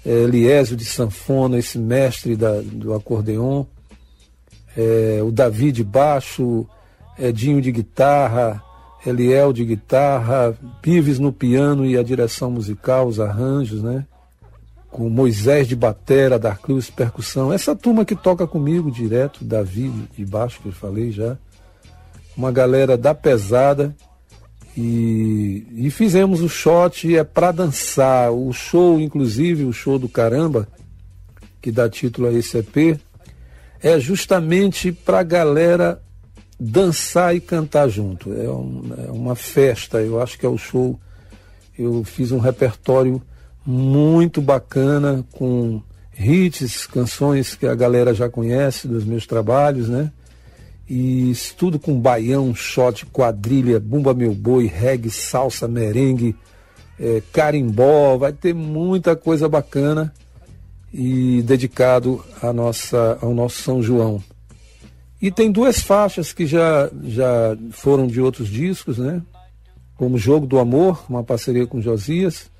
é, 0.03 0.23
Eliésio 0.23 0.75
de 0.75 0.83
sanfona, 0.83 1.59
esse 1.59 1.77
mestre 1.77 2.35
da, 2.35 2.59
do 2.59 2.95
acordeon, 2.95 3.65
é, 4.75 5.21
o 5.23 5.31
Davi 5.31 5.71
de 5.71 5.83
baixo, 5.83 6.65
Edinho 7.19 7.61
de 7.61 7.71
guitarra, 7.71 8.63
Eliel 9.05 9.53
de 9.53 9.63
guitarra, 9.63 10.57
Bives 10.81 11.19
no 11.19 11.31
piano 11.31 11.85
e 11.85 11.99
a 11.99 12.01
direção 12.01 12.49
musical, 12.49 13.05
os 13.05 13.19
arranjos, 13.19 13.83
né? 13.83 14.07
Com 14.93 15.09
Moisés 15.09 15.67
de 15.67 15.75
batera, 15.75 16.37
Darclus 16.37 16.91
percussão. 16.91 17.51
Essa 17.51 17.75
turma 17.75 18.05
que 18.05 18.15
toca 18.15 18.45
comigo 18.45 18.91
direto, 18.91 19.43
Davi 19.43 19.91
de 20.15 20.23
baixo, 20.23 20.61
que 20.61 20.67
eu 20.67 20.71
falei 20.71 21.11
já. 21.11 21.35
Uma 22.37 22.51
galera 22.51 22.95
da 22.95 23.15
pesada 23.15 23.95
e, 24.77 25.65
e 25.71 25.89
fizemos 25.89 26.41
o 26.41 26.47
shot, 26.47 27.15
é 27.15 27.23
para 27.23 27.51
dançar. 27.51 28.31
O 28.31 28.53
show, 28.53 28.99
inclusive, 28.99 29.63
o 29.63 29.73
show 29.73 29.97
do 29.97 30.07
caramba, 30.07 30.67
que 31.59 31.71
dá 31.71 31.89
título 31.89 32.27
a 32.27 32.31
esse 32.31 32.59
EP, 32.59 32.99
é 33.81 33.99
justamente 33.99 34.91
para 34.91 35.21
a 35.21 35.23
galera 35.23 35.99
dançar 36.59 37.35
e 37.35 37.39
cantar 37.39 37.89
junto. 37.89 38.31
É, 38.31 38.47
um, 38.47 38.83
é, 38.95 39.11
uma 39.11 39.35
festa, 39.35 40.03
eu 40.03 40.21
acho 40.21 40.37
que 40.37 40.45
é 40.45 40.49
o 40.49 40.57
show. 40.57 40.99
Eu 41.75 42.03
fiz 42.03 42.31
um 42.31 42.37
repertório 42.37 43.19
muito 43.65 44.41
bacana 44.41 45.25
com 45.31 45.81
hits, 46.17 46.85
canções 46.85 47.55
que 47.55 47.65
a 47.65 47.75
galera 47.75 48.13
já 48.13 48.29
conhece 48.29 48.87
dos 48.87 49.03
meus 49.05 49.25
trabalhos, 49.25 49.89
né? 49.89 50.11
E 50.89 51.33
tudo 51.57 51.79
com 51.79 51.99
baião, 51.99 52.53
shot, 52.53 53.05
quadrilha, 53.05 53.79
bumba 53.79 54.13
meu 54.13 54.33
boi, 54.33 54.67
reggae, 54.67 55.09
salsa, 55.09 55.67
merengue, 55.67 56.35
é, 56.99 57.21
carimbó, 57.31 58.17
vai 58.17 58.33
ter 58.33 58.53
muita 58.53 59.15
coisa 59.15 59.47
bacana 59.47 60.13
e 60.93 61.41
dedicado 61.41 62.23
a 62.41 62.53
nossa, 62.53 63.17
ao 63.21 63.33
nosso 63.33 63.61
São 63.61 63.81
João. 63.81 64.21
E 65.21 65.31
tem 65.31 65.51
duas 65.51 65.79
faixas 65.79 66.33
que 66.33 66.45
já, 66.45 66.91
já 67.05 67.57
foram 67.71 68.05
de 68.05 68.19
outros 68.19 68.49
discos, 68.49 68.97
né? 68.97 69.21
Como 69.95 70.17
Jogo 70.17 70.45
do 70.45 70.59
Amor, 70.59 71.05
uma 71.09 71.23
parceria 71.23 71.65
com 71.65 71.81
Josias, 71.81 72.51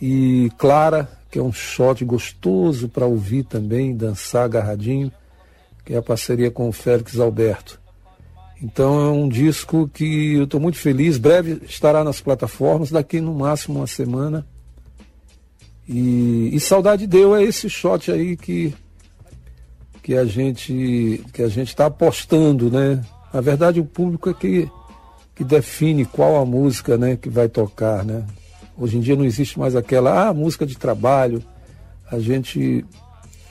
e 0.00 0.50
Clara, 0.58 1.08
que 1.30 1.38
é 1.38 1.42
um 1.42 1.52
shot 1.52 2.04
gostoso 2.04 2.88
para 2.88 3.06
ouvir 3.06 3.44
também, 3.44 3.96
dançar 3.96 4.44
agarradinho 4.44 5.12
que 5.90 5.94
é 5.94 5.98
a 5.98 6.02
parceria 6.02 6.52
com 6.52 6.68
o 6.68 6.72
Félix 6.72 7.18
Alberto. 7.18 7.80
Então 8.62 9.00
é 9.00 9.10
um 9.10 9.28
disco 9.28 9.90
que 9.92 10.34
eu 10.34 10.44
estou 10.44 10.60
muito 10.60 10.78
feliz. 10.78 11.18
Breve 11.18 11.62
estará 11.66 12.04
nas 12.04 12.20
plataformas, 12.20 12.92
daqui 12.92 13.20
no 13.20 13.34
máximo 13.34 13.80
uma 13.80 13.88
semana. 13.88 14.46
E, 15.88 16.54
e 16.54 16.60
saudade 16.60 17.08
deu 17.08 17.34
é 17.34 17.42
esse 17.42 17.68
shot 17.68 18.12
aí 18.12 18.36
que 18.36 18.72
que 20.00 20.14
a 20.14 20.24
gente 20.24 21.24
que 21.32 21.42
a 21.42 21.48
gente 21.48 21.68
está 21.68 21.86
apostando, 21.86 22.70
né? 22.70 23.04
Na 23.34 23.40
verdade 23.40 23.80
o 23.80 23.84
público 23.84 24.30
é 24.30 24.34
que 24.34 24.70
que 25.34 25.42
define 25.42 26.04
qual 26.04 26.36
a 26.36 26.44
música, 26.44 26.96
né, 26.96 27.16
que 27.16 27.28
vai 27.28 27.48
tocar, 27.48 28.04
né? 28.04 28.24
Hoje 28.80 28.96
em 28.96 29.00
dia 29.00 29.14
não 29.14 29.26
existe 29.26 29.58
mais 29.58 29.76
aquela 29.76 30.28
ah, 30.28 30.32
música 30.32 30.64
de 30.64 30.78
trabalho. 30.78 31.44
A 32.10 32.18
gente 32.18 32.82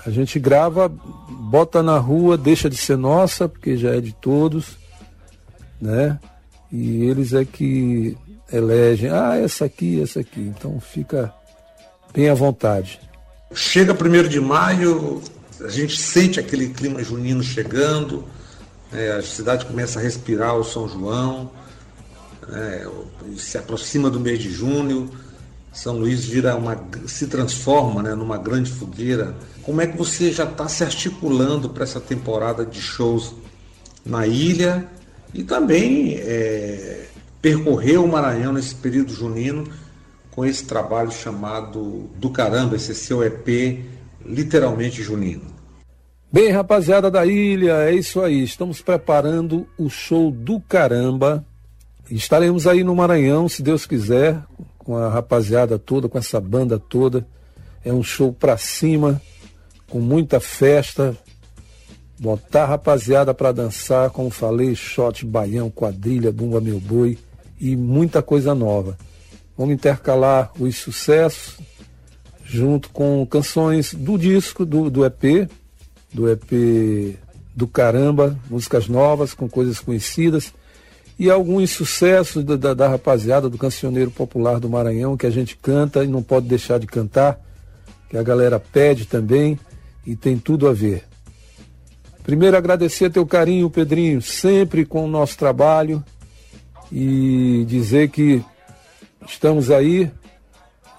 a 0.03 0.09
gente 0.09 0.39
grava, 0.39 0.89
bota 0.89 1.83
na 1.83 1.99
rua, 1.99 2.35
deixa 2.35 2.67
de 2.67 2.77
ser 2.77 2.97
nossa, 2.97 3.47
porque 3.47 3.77
já 3.77 3.95
é 3.95 4.01
de 4.01 4.11
todos, 4.11 4.77
né? 5.79 6.17
E 6.71 7.03
eles 7.03 7.33
é 7.33 7.45
que 7.45 8.17
elegem, 8.51 9.11
ah, 9.11 9.37
essa 9.37 9.65
aqui, 9.65 10.01
essa 10.01 10.21
aqui. 10.21 10.39
Então 10.39 10.79
fica 10.79 11.31
bem 12.11 12.27
à 12.27 12.33
vontade. 12.33 12.99
Chega 13.53 13.93
primeiro 13.93 14.27
de 14.27 14.39
maio, 14.39 15.21
a 15.61 15.67
gente 15.67 15.95
sente 16.01 16.39
aquele 16.39 16.69
clima 16.69 17.03
junino 17.03 17.43
chegando, 17.43 18.23
né? 18.91 19.11
a 19.11 19.21
cidade 19.21 19.65
começa 19.65 19.99
a 19.99 20.01
respirar 20.01 20.55
o 20.55 20.63
São 20.63 20.87
João, 20.87 21.51
né? 22.51 22.85
se 23.37 23.57
aproxima 23.57 24.09
do 24.09 24.19
mês 24.19 24.39
de 24.39 24.51
junho, 24.51 25.09
São 25.71 25.97
Luís 25.97 26.25
vira 26.25 26.55
uma, 26.55 26.77
se 27.07 27.27
transforma 27.27 28.03
né, 28.03 28.15
numa 28.15 28.37
grande 28.37 28.71
fogueira 28.71 29.35
como 29.63 29.81
é 29.81 29.87
que 29.87 29.97
você 29.97 30.31
já 30.31 30.45
está 30.45 30.67
se 30.67 30.83
articulando 30.83 31.69
para 31.69 31.83
essa 31.83 31.99
temporada 31.99 32.65
de 32.65 32.81
shows 32.81 33.35
na 34.05 34.25
ilha 34.25 34.87
e 35.33 35.43
também 35.43 36.15
é, 36.15 37.05
percorrer 37.41 37.97
o 37.97 38.07
Maranhão 38.07 38.51
nesse 38.51 38.73
período 38.73 39.13
junino 39.13 39.67
com 40.31 40.45
esse 40.45 40.65
trabalho 40.65 41.11
chamado 41.11 42.09
Do 42.15 42.29
Caramba, 42.29 42.75
esse 42.75 42.95
seu 42.95 43.23
EP 43.23 43.85
literalmente 44.25 45.03
junino? 45.03 45.43
Bem, 46.31 46.51
rapaziada 46.51 47.09
da 47.09 47.25
ilha, 47.25 47.89
é 47.89 47.93
isso 47.93 48.21
aí. 48.21 48.43
Estamos 48.43 48.81
preparando 48.81 49.67
o 49.77 49.89
show 49.89 50.31
do 50.31 50.59
caramba. 50.59 51.45
Estaremos 52.11 52.65
aí 52.65 52.83
no 52.83 52.95
Maranhão, 52.95 53.47
se 53.47 53.61
Deus 53.61 53.85
quiser, 53.85 54.41
com 54.79 54.97
a 54.97 55.09
rapaziada 55.09 55.77
toda, 55.77 56.09
com 56.09 56.17
essa 56.17 56.39
banda 56.41 56.79
toda. 56.79 57.25
É 57.85 57.93
um 57.93 58.01
show 58.01 58.33
pra 58.33 58.57
cima 58.57 59.21
com 59.87 59.99
muita 59.99 60.39
festa, 60.39 61.15
botar 62.19 62.63
a 62.63 62.67
rapaziada 62.67 63.33
para 63.33 63.51
dançar, 63.51 64.09
como 64.09 64.29
falei, 64.29 64.75
shot, 64.75 65.25
baião, 65.25 65.69
quadrilha, 65.69 66.31
bumba 66.31 66.59
meu 66.59 66.79
boi 66.79 67.17
e 67.59 67.75
muita 67.75 68.21
coisa 68.21 68.55
nova. 68.55 68.97
Vamos 69.57 69.75
intercalar 69.75 70.51
os 70.59 70.77
sucessos 70.77 71.57
junto 72.43 72.89
com 72.89 73.25
canções 73.27 73.93
do 73.93 74.17
disco, 74.17 74.65
do, 74.65 74.89
do 74.89 75.05
EP, 75.05 75.49
do 76.11 76.27
EP 76.27 77.19
do 77.55 77.67
caramba, 77.67 78.39
músicas 78.49 78.87
novas 78.87 79.33
com 79.33 79.47
coisas 79.47 79.79
conhecidas 79.79 80.53
e 81.19 81.29
alguns 81.29 81.71
sucessos 81.71 82.45
da, 82.45 82.55
da, 82.55 82.73
da 82.73 82.87
rapaziada 82.87 83.49
do 83.49 83.57
cancioneiro 83.57 84.09
popular 84.09 84.57
do 84.57 84.69
Maranhão 84.69 85.17
que 85.17 85.27
a 85.27 85.29
gente 85.29 85.57
canta 85.57 86.01
e 86.05 86.07
não 86.07 86.23
pode 86.23 86.47
deixar 86.47 86.79
de 86.79 86.87
cantar, 86.87 87.37
que 88.09 88.17
a 88.17 88.23
galera 88.23 88.57
pede 88.57 89.05
também 89.05 89.59
e 90.07 90.15
tem 90.15 90.37
tudo 90.37 90.65
a 90.65 90.71
ver. 90.71 91.03
Primeiro, 92.23 92.55
agradecer 92.55 93.09
teu 93.09 93.25
carinho, 93.25 93.69
Pedrinho, 93.69 94.21
sempre 94.21 94.85
com 94.85 95.03
o 95.03 95.09
nosso 95.09 95.37
trabalho 95.37 96.01
e 96.89 97.65
dizer 97.67 98.09
que 98.09 98.41
estamos 99.27 99.69
aí 99.69 100.09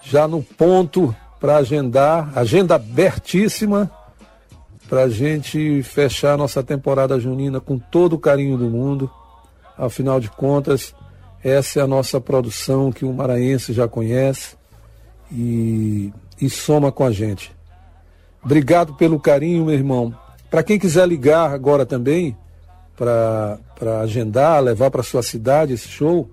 já 0.02 0.28
no 0.28 0.42
ponto 0.42 1.14
para 1.40 1.56
agendar, 1.56 2.30
agenda 2.36 2.74
abertíssima 2.74 3.90
para 4.86 5.04
a 5.04 5.08
gente 5.08 5.82
fechar 5.82 6.36
nossa 6.36 6.62
temporada 6.62 7.18
junina 7.18 7.58
com 7.58 7.78
todo 7.78 8.14
o 8.14 8.18
carinho 8.18 8.58
do 8.58 8.68
mundo. 8.68 9.10
Afinal 9.80 10.20
de 10.20 10.30
contas, 10.30 10.94
essa 11.42 11.80
é 11.80 11.82
a 11.82 11.86
nossa 11.86 12.20
produção 12.20 12.92
que 12.92 13.06
o 13.06 13.12
maranhense 13.12 13.72
já 13.72 13.88
conhece 13.88 14.56
e, 15.32 16.12
e 16.40 16.50
soma 16.50 16.92
com 16.92 17.02
a 17.02 17.10
gente. 17.10 17.50
Obrigado 18.44 18.92
pelo 18.94 19.18
carinho, 19.18 19.64
meu 19.64 19.74
irmão. 19.74 20.14
Para 20.50 20.62
quem 20.62 20.78
quiser 20.78 21.08
ligar 21.08 21.50
agora 21.50 21.86
também, 21.86 22.36
para 22.94 23.58
agendar, 24.02 24.62
levar 24.62 24.90
para 24.90 25.02
sua 25.02 25.22
cidade 25.22 25.72
esse 25.72 25.88
show, 25.88 26.30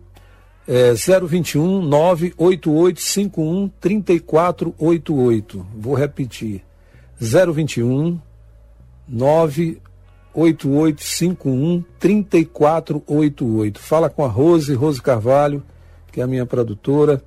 é 0.67 0.93
021 0.93 1.81
98851 1.83 3.69
3488. 3.79 5.65
Vou 5.73 5.95
repetir. 5.95 6.65
021 7.17 8.19
98851 9.07 9.86
3488. 11.99 13.79
Fala 13.79 14.07
com 14.07 14.23
a 14.23 14.27
Rose, 14.27 14.71
Rose 14.75 15.01
Carvalho, 15.01 15.63
que 16.11 16.21
é 16.21 16.23
a 16.23 16.27
minha 16.27 16.45
produtora, 16.45 17.23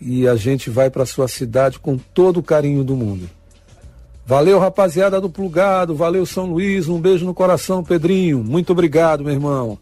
e 0.00 0.26
a 0.26 0.34
gente 0.34 0.68
vai 0.68 0.90
para 0.90 1.06
sua 1.06 1.28
cidade 1.28 1.78
com 1.78 1.96
todo 1.96 2.40
o 2.40 2.42
carinho 2.42 2.82
do 2.82 2.96
mundo. 2.96 3.30
Valeu, 4.26 4.58
rapaziada 4.58 5.20
do 5.20 5.30
Plugado. 5.30 5.94
Valeu, 5.94 6.26
São 6.26 6.46
Luís. 6.46 6.88
Um 6.88 7.00
beijo 7.00 7.24
no 7.24 7.32
coração, 7.32 7.84
Pedrinho. 7.84 8.42
Muito 8.42 8.72
obrigado, 8.72 9.22
meu 9.22 9.32
irmão. 9.32 9.78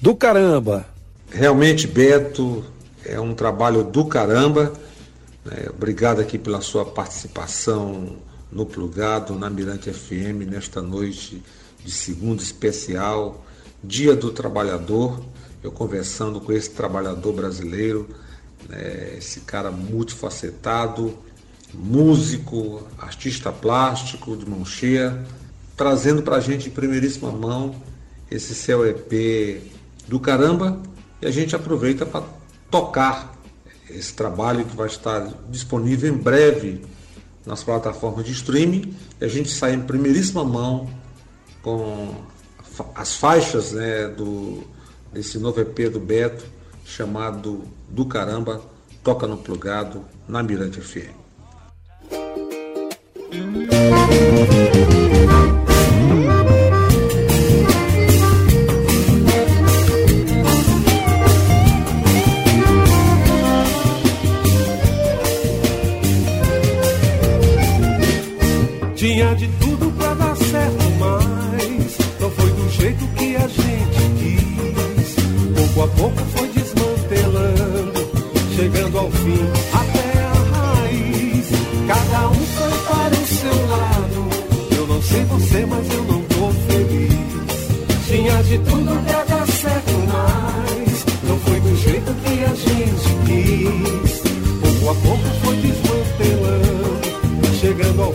Do 0.00 0.14
caramba. 0.14 0.86
Realmente, 1.30 1.88
Beto, 1.88 2.64
é 3.04 3.18
um 3.18 3.34
trabalho 3.34 3.82
do 3.82 4.04
caramba. 4.04 4.72
É, 5.50 5.68
obrigado 5.70 6.20
aqui 6.20 6.38
pela 6.38 6.60
sua 6.60 6.84
participação 6.84 8.16
no 8.52 8.66
Plugado, 8.66 9.34
na 9.34 9.50
Mirante 9.50 9.92
FM, 9.92 10.46
nesta 10.48 10.80
noite 10.80 11.42
de 11.84 11.90
segunda 11.90 12.42
especial, 12.42 13.44
Dia 13.84 14.14
do 14.14 14.30
Trabalhador, 14.30 15.20
eu 15.62 15.72
conversando 15.72 16.40
com 16.40 16.52
esse 16.52 16.70
trabalhador 16.70 17.32
brasileiro, 17.32 18.08
né, 18.68 19.16
esse 19.18 19.40
cara 19.40 19.70
multifacetado, 19.70 21.16
músico, 21.74 22.86
artista 22.98 23.50
plástico 23.50 24.36
de 24.36 24.48
mão 24.48 24.64
cheia, 24.64 25.24
trazendo 25.76 26.22
para 26.22 26.36
a 26.36 26.40
gente 26.40 26.68
em 26.68 26.72
primeiríssima 26.72 27.30
mão 27.30 27.74
esse 28.30 28.54
seu 28.54 28.86
EP 28.86 29.62
do 30.06 30.20
caramba 30.20 30.80
e 31.20 31.26
a 31.26 31.30
gente 31.30 31.54
aproveita 31.56 32.06
para 32.06 32.24
tocar 32.70 33.36
esse 33.90 34.14
trabalho 34.14 34.64
que 34.64 34.76
vai 34.76 34.86
estar 34.86 35.32
disponível 35.50 36.12
em 36.12 36.16
breve 36.16 36.82
nas 37.44 37.62
plataformas 37.62 38.24
de 38.24 38.32
streaming 38.32 38.94
e 39.20 39.24
a 39.24 39.28
gente 39.28 39.50
sai 39.50 39.74
em 39.74 39.80
primeiríssima 39.80 40.44
mão 40.44 40.88
com 41.62 42.14
as 42.94 43.14
faixas 43.14 43.72
né, 43.72 44.08
do, 44.08 44.62
desse 45.12 45.38
novo 45.38 45.60
EP 45.60 45.90
do 45.90 46.00
Beto, 46.00 46.44
chamado 46.84 47.62
Do 47.88 48.04
Caramba, 48.06 48.60
Toca 49.02 49.26
no 49.26 49.36
Plugado, 49.36 50.04
na 50.28 50.42
Mirante 50.42 50.80
FM. 50.80 51.22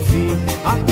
fim. 0.08 0.87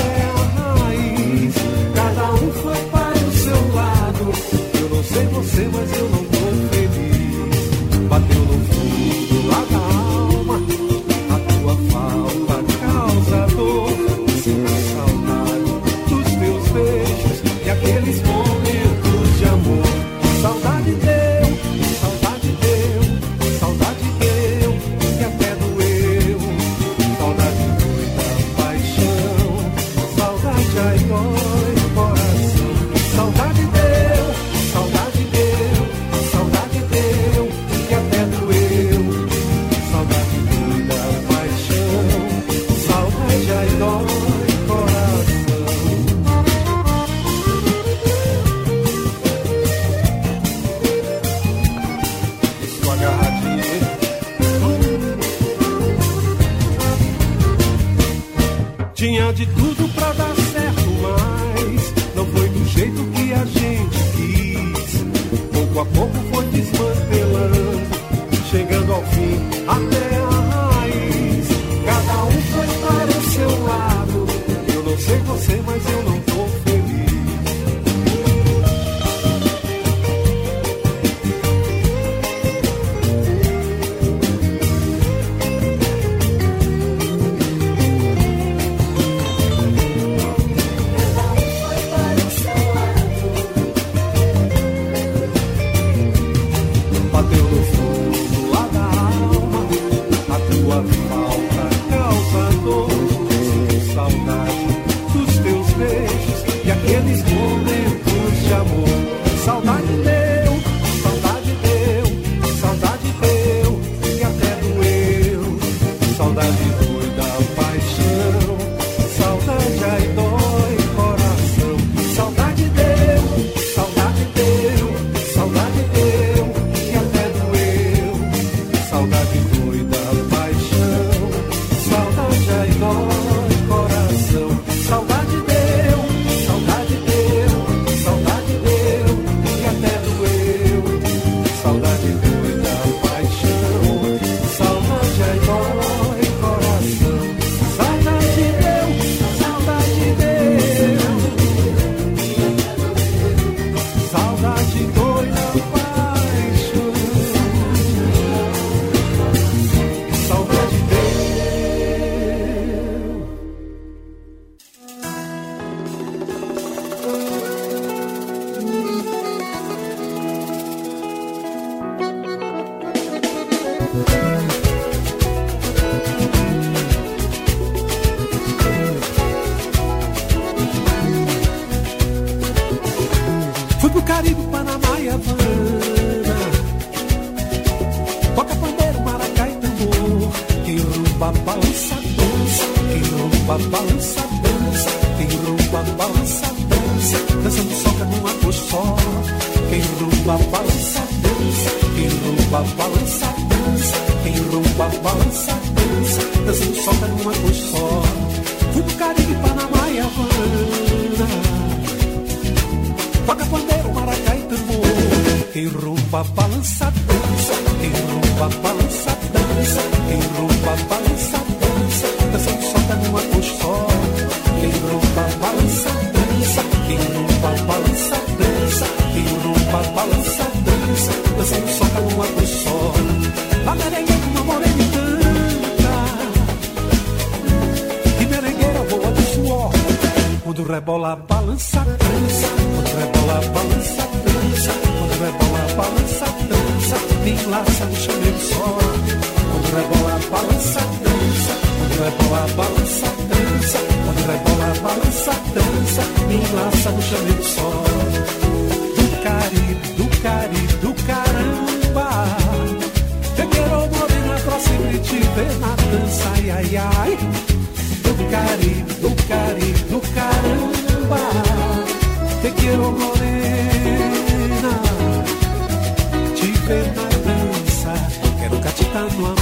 No 278.97 279.03
amor, 279.03 279.37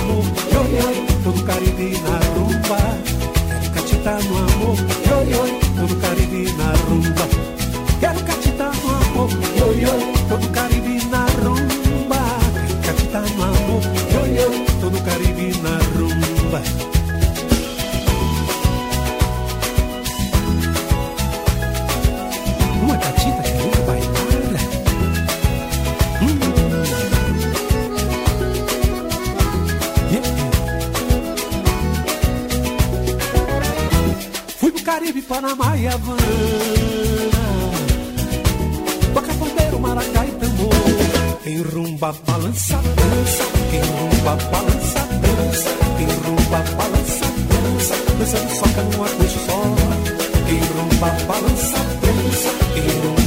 oi, 0.51 0.79
oi, 0.85 1.23
todo 1.23 1.41
Caribe 1.45 1.97
na 2.01 2.19
rumba. 2.35 2.94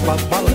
Quem 0.08 0.16
rumba, 0.16 0.47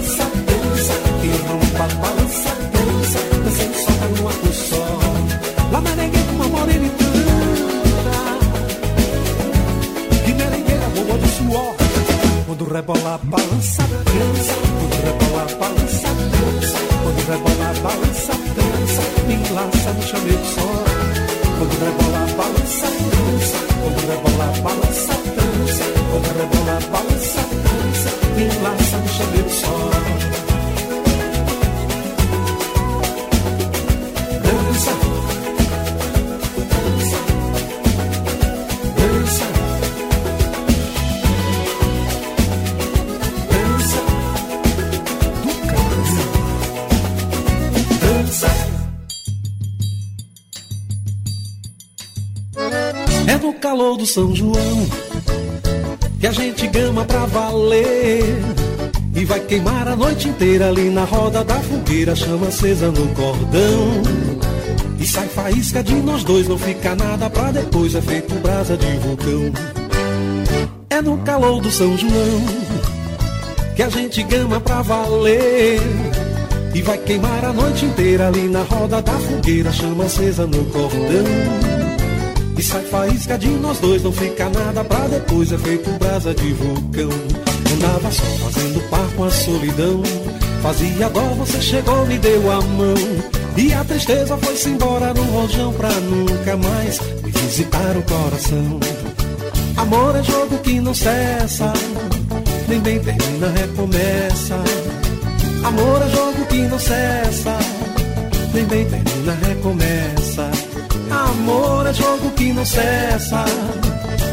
no 53.44 53.54
calor 53.56 53.98
do 53.98 54.06
São 54.06 54.34
João 54.34 54.88
que 56.18 56.26
a 56.26 56.32
gente 56.32 56.66
gama 56.68 57.04
pra 57.04 57.26
valer. 57.26 58.24
E 59.14 59.26
vai 59.26 59.42
queimar 59.42 59.86
a 59.90 59.98
noite 59.98 60.30
inteira 60.30 60.70
ali 60.70 60.90
na 60.90 61.04
roda 61.04 61.44
da 61.44 61.56
fogueira, 61.56 62.16
chama 62.16 62.48
acesa 62.48 62.90
no 62.90 63.06
cordão. 63.10 64.02
E 64.98 65.06
sai 65.06 65.28
faísca 65.28 65.84
de 65.84 65.94
nós 65.96 66.24
dois, 66.24 66.48
não 66.48 66.58
fica 66.58 66.96
nada 66.96 67.30
pra 67.30 67.52
depois, 67.52 67.94
é 67.94 68.02
feito 68.02 68.34
brasa 68.36 68.78
de 68.78 68.98
vulcão. 69.00 69.52
É 70.90 71.02
no 71.02 71.18
calor 71.18 71.62
do 71.62 71.70
São 71.70 71.98
João 71.98 72.46
que 73.76 73.84
a 73.84 73.90
gente 73.90 74.24
gama 74.24 74.62
pra 74.62 74.82
valer. 74.82 75.82
E 76.74 76.82
vai 76.82 76.98
queimar 76.98 77.44
a 77.44 77.52
noite 77.52 77.84
inteira 77.86 78.30
ali 78.30 78.48
na 78.48 78.64
roda 78.64 79.02
da 79.02 79.14
fogueira, 79.14 79.72
chama 79.74 80.06
acesa 80.06 80.48
no 80.48 80.64
cordão. 80.66 81.73
E 82.64 82.66
sai 82.66 82.82
faísca 82.84 83.38
de 83.38 83.50
nós 83.50 83.78
dois, 83.80 84.02
não 84.04 84.12
fica 84.14 84.50
nada 84.50 84.86
pra 84.86 85.06
depois, 85.10 85.52
é 85.52 85.58
feito 85.58 85.90
brasa 86.00 86.34
de 86.34 86.54
vulcão. 86.54 87.10
Andava 87.74 88.10
só 88.10 88.24
fazendo 88.24 88.90
par 88.90 89.06
com 89.18 89.26
a 89.26 89.30
solidão. 89.30 90.02
Fazia 90.62 91.10
dó, 91.10 91.20
você 91.40 91.62
chegou, 91.62 92.06
me 92.06 92.18
deu 92.18 92.50
a 92.50 92.62
mão. 92.62 92.96
E 93.58 93.74
a 93.74 93.84
tristeza 93.84 94.38
foi-se 94.38 94.70
embora 94.70 95.14
no 95.14 95.24
rojão 95.24 95.74
pra 95.74 95.90
nunca 95.90 96.56
mais 96.56 97.02
me 97.22 97.32
visitar 97.32 97.98
o 97.98 98.02
coração. 98.04 98.80
Amor 99.76 100.16
é 100.16 100.24
jogo 100.24 100.58
que 100.60 100.80
não 100.80 100.94
cessa, 100.94 101.74
nem 102.70 102.80
bem 102.80 102.98
termina, 102.98 103.50
recomeça. 103.50 104.56
Amor 105.66 106.02
é 106.02 106.10
jogo 106.16 106.46
que 106.46 106.60
não 106.60 106.80
cessa, 106.80 107.58
nem 108.54 108.64
bem 108.64 108.86
termina, 108.86 109.38
recomeça. 109.50 110.23
Amor 111.44 111.86
é 111.86 111.94
jogo 111.94 112.32
que 112.38 112.54
não 112.54 112.66
cessa, 112.66 113.44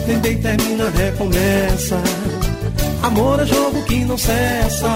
nem 0.06 0.16
bem 0.18 0.38
termina, 0.38 0.88
recomeça. 0.90 2.00
Amor 3.02 3.40
é 3.40 3.46
jogo 3.46 3.82
que 3.82 4.04
não 4.04 4.16
cessa, 4.16 4.94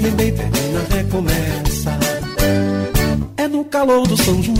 nem 0.00 0.12
bem 0.12 0.32
termina, 0.32 0.80
recomeça. 0.88 1.98
É 3.36 3.46
no 3.46 3.62
calor 3.66 4.06
do 4.06 4.16
São 4.16 4.42
João 4.42 4.56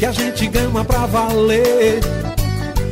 que 0.00 0.04
a 0.04 0.10
gente 0.10 0.48
gama 0.48 0.84
pra 0.84 1.06
valer. 1.06 2.00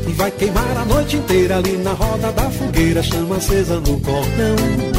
E 0.06 0.12
vai 0.12 0.30
queimar 0.30 0.76
a 0.76 0.84
noite 0.84 1.16
inteira 1.16 1.56
ali 1.56 1.76
na 1.78 1.92
roda 1.92 2.30
da 2.30 2.48
fogueira, 2.50 3.02
chama 3.02 3.38
acesa 3.38 3.80
no 3.80 3.98
cordão. 3.98 4.95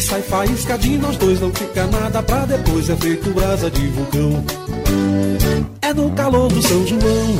E 0.00 0.02
sai 0.02 0.22
faísca 0.22 0.78
de 0.78 0.96
nós 0.96 1.14
dois, 1.18 1.38
não 1.42 1.52
fica 1.52 1.86
nada 1.88 2.22
pra 2.22 2.46
depois, 2.46 2.88
é 2.88 2.96
feito 2.96 3.28
brasa 3.34 3.70
de 3.70 3.86
vulcão. 3.88 4.42
É 5.82 5.92
no 5.92 6.10
calor 6.12 6.48
do 6.48 6.62
São 6.62 6.86
João 6.86 7.36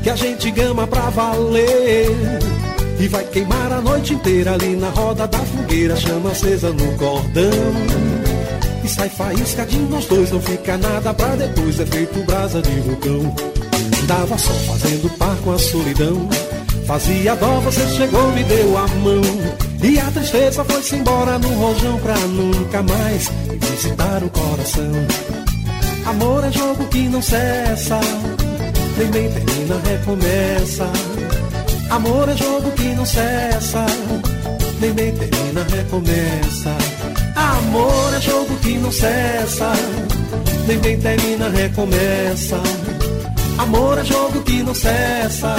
que 0.00 0.10
a 0.10 0.14
gente 0.14 0.48
gama 0.52 0.86
pra 0.86 1.10
valer. 1.10 2.06
E 3.00 3.08
vai 3.08 3.24
queimar 3.24 3.72
a 3.72 3.80
noite 3.80 4.14
inteira 4.14 4.52
ali 4.52 4.76
na 4.76 4.90
roda 4.90 5.26
da 5.26 5.40
fogueira, 5.40 5.96
chama 5.96 6.30
acesa 6.30 6.70
no 6.70 6.96
cordão. 6.98 7.50
E 8.84 8.88
sai 8.88 9.08
faísca 9.08 9.66
de 9.66 9.78
nós 9.78 10.06
dois, 10.06 10.30
não 10.30 10.40
fica 10.40 10.78
nada 10.78 11.12
pra 11.12 11.34
depois, 11.34 11.80
é 11.80 11.86
feito 11.86 12.24
brasa 12.24 12.62
de 12.62 12.78
vulcão. 12.78 13.34
Dava 14.06 14.38
só 14.38 14.52
fazendo 14.52 15.10
par 15.18 15.34
com 15.38 15.50
a 15.50 15.58
solidão. 15.58 16.28
Fazia 16.86 17.34
dó, 17.34 17.58
você 17.58 17.84
chegou, 17.88 18.30
me 18.30 18.44
deu 18.44 18.78
a 18.78 18.86
mão. 18.86 19.73
E 19.84 20.00
a 20.00 20.10
tristeza 20.10 20.64
foi-se 20.64 20.96
embora 20.96 21.38
no 21.38 21.48
rojão 21.56 21.98
pra 21.98 22.16
nunca 22.16 22.82
mais 22.82 23.30
visitar 23.60 24.24
o 24.24 24.30
coração. 24.30 24.92
Amor 26.06 26.42
é 26.42 26.50
jogo 26.50 26.86
que 26.86 27.06
não 27.06 27.20
cessa, 27.20 28.00
nem 28.96 29.08
bem 29.08 29.30
termina, 29.30 29.78
recomeça. 29.84 30.90
Amor 31.90 32.30
é 32.30 32.34
jogo 32.34 32.70
que 32.70 32.94
não 32.94 33.04
cessa, 33.04 33.84
nem 34.80 34.90
bem 34.94 35.12
termina, 35.12 35.66
recomeça. 35.70 36.74
Amor 37.36 38.14
é 38.14 38.20
jogo 38.22 38.56
que 38.62 38.78
não 38.78 38.90
cessa, 38.90 39.72
nem 40.66 40.78
bem 40.78 40.98
termina, 40.98 41.50
recomeça. 41.50 42.56
Amor 43.58 43.98
é 43.98 44.04
jogo 44.04 44.40
que 44.44 44.62
não 44.62 44.74
cessa, 44.74 45.54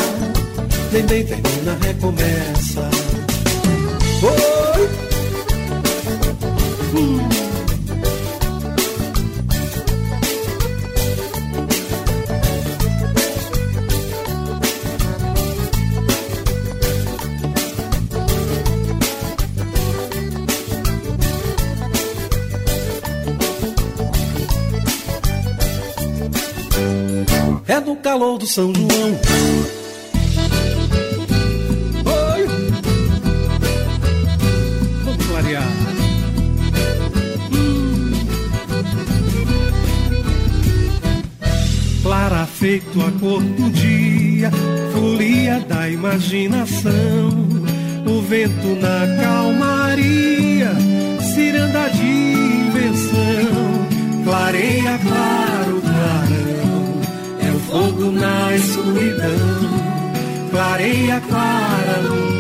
nem 0.92 1.04
bem 1.04 1.24
termina, 1.28 1.78
recomeça. 1.80 2.85
Oi. 4.26 4.90
É 27.68 27.80
no 27.80 27.96
calor 27.98 28.38
do 28.38 28.48
São 28.48 28.74
João 28.74 29.75
feito 42.66 43.00
a 43.00 43.12
cor 43.20 43.44
do 43.44 43.70
dia, 43.70 44.50
folia 44.92 45.60
da 45.70 45.88
imaginação. 45.88 47.30
O 48.08 48.22
vento 48.24 48.70
na 48.82 49.22
calmaria, 49.22 50.72
ciranda 51.22 51.88
de 51.90 52.08
invenção. 52.66 54.24
Clareia 54.24 54.98
claro, 54.98 55.82
clarão, 55.82 57.02
é 57.40 57.52
o 57.56 57.60
fogo 57.60 58.12
na 58.12 58.56
escuridão. 58.56 60.50
Clareia 60.50 61.22
clara 61.22 62.02
no 62.02 62.35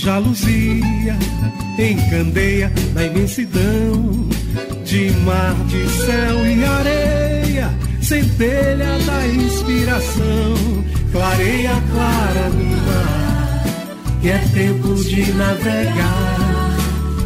clara 0.00 0.02
que 0.02 0.04
já 0.04 0.18
luzia, 0.18 1.18
encandeia 1.78 2.72
na 2.94 3.04
imensidão 3.04 4.28
de 4.84 5.10
mar, 5.24 5.54
de 5.66 5.88
céu 5.88 6.46
e 6.46 6.64
areia, 6.64 7.70
centelha 8.00 8.98
da 9.06 9.26
inspiração, 9.26 10.54
clareia 11.12 11.82
clara 11.92 12.48
no 12.50 12.64
mar, 12.86 13.64
que 14.20 14.28
é 14.28 14.38
tempo 14.52 14.94
de 14.94 15.32
navegar. 15.32 16.76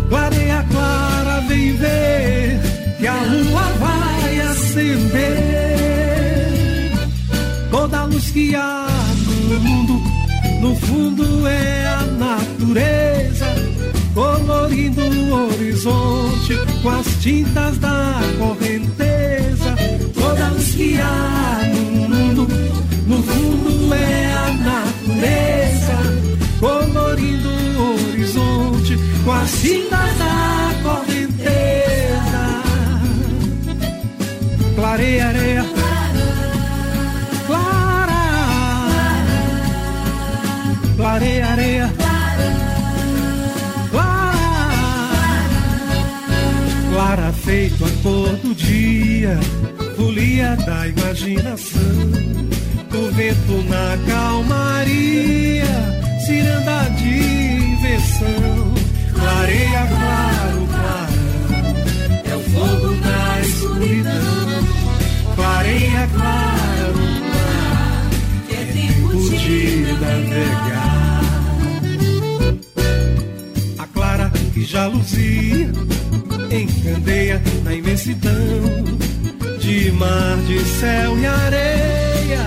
Clareia 0.09 0.65
clara, 0.71 1.41
vem 1.49 1.73
ver 1.73 2.61
que 2.99 3.07
a 3.07 3.23
lua 3.25 3.63
vai 3.81 4.41
acender. 4.41 5.65
Toda 7.71 8.01
a 8.01 8.05
luz 8.05 8.31
que 8.31 8.55
há 8.55 8.87
no 9.27 9.61
mundo, 9.61 10.04
no 10.65 10.75
fundo 10.77 11.47
é 11.47 11.87
a 11.87 12.01
natureza, 12.07 13.45
colorindo 14.15 15.03
o 15.03 15.53
horizonte 15.53 16.55
com 16.83 16.89
as 16.89 17.07
tintas 17.21 17.77
da 17.77 18.19
correnteza. 18.39 19.77
Toda 20.15 20.49
luz 20.49 20.75
que 20.75 20.99
há 20.99 21.61
no 21.75 22.09
mundo, 22.09 22.49
no 23.07 23.23
fundo 23.23 23.95
é 23.95 24.33
a 24.33 24.53
natureza, 24.71 25.99
colorindo 26.59 27.49
o 27.79 28.11
horizonte 28.11 28.99
com 29.23 29.33
as 29.33 29.53
tintas 29.61 30.19
da 30.19 30.71
correnteza. 30.83 32.63
Clareia 34.75 35.27
areia, 35.27 35.74
clareia 41.05 41.47
areia, 41.49 41.93
clara, 43.91 44.41
clara. 46.95 47.33
Feito 47.45 47.85
a 47.85 47.91
cor 48.03 48.31
do 48.37 48.55
dia, 48.55 49.39
folia 49.97 50.57
da 50.65 50.89
imaginação, 50.89 51.79
o 52.91 53.13
vento 53.13 53.63
na 53.69 53.99
calmaria, 54.09 55.67
ciranda 56.25 56.89
de 56.97 57.19
invenção, 57.75 58.75
clareia 59.13 59.87
claro, 59.87 60.67
clarão, 60.73 61.75
é 62.25 62.35
o 62.35 62.41
fogo 62.41 62.95
na 63.05 63.41
escuridão, 63.43 64.65
clareia 65.37 66.09
claro, 66.15 66.97
mar, 67.29 68.09
que 68.49 68.55
é 68.55 68.65
tempo 68.73 69.19
de 69.21 69.93
navegar. 70.01 70.74
Luzia, 74.89 75.71
encandeia 76.51 77.41
na 77.63 77.75
imensidão 77.75 78.33
de 79.61 79.91
mar, 79.93 80.37
de 80.47 80.59
céu 80.65 81.19
e 81.19 81.27
areia, 81.27 82.41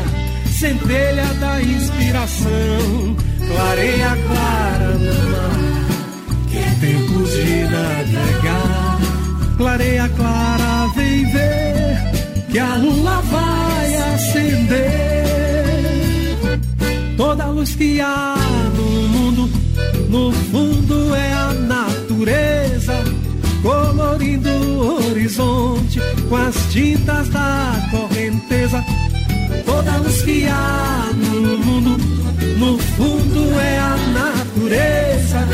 centelha 0.51 1.25
da 1.39 1.61
inspiração, 1.61 3.15
clareia 3.47 4.17
clara 4.27 4.91
no 4.93 5.29
mar, 5.31 5.87
que 6.49 6.57
é 6.57 6.69
tempo 6.81 7.23
de 7.23 7.63
navegar. 7.63 8.99
Clareia 9.57 10.09
clara, 10.09 10.87
vem 10.95 11.25
ver 11.31 11.97
que 12.51 12.59
a 12.59 12.75
lua 12.75 13.21
vai 13.21 13.95
acender. 14.13 14.87
Toda 17.17 17.45
a 17.45 17.47
luz 17.47 17.73
que 17.75 17.99
há 17.99 18.35
no 18.75 19.07
mundo, 19.07 19.49
no 20.09 20.31
fundo 20.31 20.96
com 26.29 26.35
as 26.35 26.55
tintas 26.71 27.29
da 27.29 27.73
correnteza. 27.91 28.83
Toda 29.65 29.97
luz 29.97 30.21
que 30.21 30.47
há 30.47 31.09
no 31.13 31.57
mundo, 31.57 31.97
no 32.57 32.77
fundo 32.77 33.59
é 33.59 33.79
a 33.79 33.97
natureza, 34.13 35.47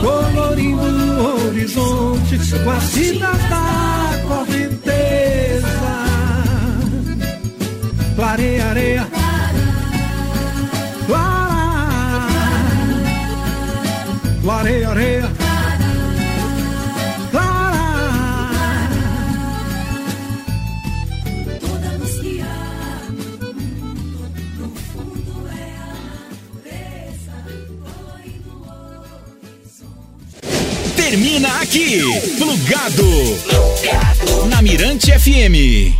colorindo 0.00 0.82
o 0.82 1.46
horizonte 1.46 2.38
com 2.64 2.70
as 2.70 2.90
tintas 2.92 3.38
da 3.48 4.10
correnteza. 4.26 5.68
Clareia 8.16 8.66
areia, 8.66 9.08
clara, 11.06 12.26
clareia 14.42 14.88
areia, 14.88 15.37
Termina 31.08 31.48
aqui, 31.62 32.02
plugado. 32.36 33.06
Na 34.50 34.60
Mirante 34.60 35.10
FM. 35.10 35.97